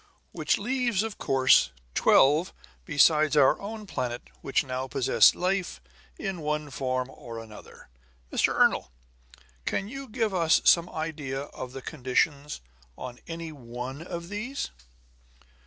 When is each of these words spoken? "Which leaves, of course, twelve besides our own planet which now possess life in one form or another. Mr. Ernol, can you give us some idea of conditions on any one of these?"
"Which 0.31 0.57
leaves, 0.57 1.03
of 1.03 1.19
course, 1.19 1.69
twelve 1.93 2.53
besides 2.85 3.37
our 3.37 3.61
own 3.61 3.85
planet 3.85 4.31
which 4.41 4.63
now 4.63 4.87
possess 4.87 5.35
life 5.35 5.79
in 6.17 6.41
one 6.41 6.71
form 6.71 7.07
or 7.11 7.37
another. 7.37 7.87
Mr. 8.33 8.55
Ernol, 8.59 8.89
can 9.65 9.87
you 9.87 10.09
give 10.09 10.33
us 10.33 10.59
some 10.65 10.89
idea 10.89 11.41
of 11.41 11.75
conditions 11.85 12.61
on 12.97 13.19
any 13.27 13.51
one 13.51 14.01
of 14.01 14.29
these?" 14.29 14.71